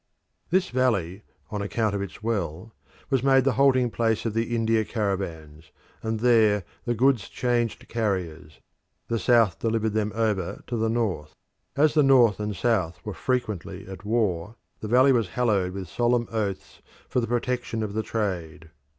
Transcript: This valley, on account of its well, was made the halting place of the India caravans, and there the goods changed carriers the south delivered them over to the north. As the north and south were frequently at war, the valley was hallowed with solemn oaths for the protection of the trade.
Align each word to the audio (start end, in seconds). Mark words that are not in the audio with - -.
This 0.49 0.69
valley, 0.71 1.21
on 1.51 1.61
account 1.61 1.93
of 1.93 2.01
its 2.01 2.23
well, 2.23 2.73
was 3.11 3.21
made 3.21 3.43
the 3.43 3.51
halting 3.51 3.91
place 3.91 4.25
of 4.25 4.33
the 4.33 4.55
India 4.55 4.83
caravans, 4.83 5.69
and 6.01 6.21
there 6.21 6.63
the 6.85 6.95
goods 6.95 7.29
changed 7.29 7.87
carriers 7.87 8.61
the 9.09 9.19
south 9.19 9.59
delivered 9.59 9.93
them 9.93 10.11
over 10.15 10.63
to 10.65 10.75
the 10.75 10.89
north. 10.89 11.35
As 11.75 11.93
the 11.93 12.01
north 12.01 12.39
and 12.39 12.55
south 12.55 12.99
were 13.05 13.13
frequently 13.13 13.87
at 13.87 14.03
war, 14.03 14.55
the 14.79 14.87
valley 14.87 15.11
was 15.11 15.29
hallowed 15.29 15.73
with 15.73 15.87
solemn 15.87 16.27
oaths 16.31 16.81
for 17.07 17.19
the 17.19 17.27
protection 17.27 17.83
of 17.83 17.93
the 17.93 18.01
trade. 18.01 18.71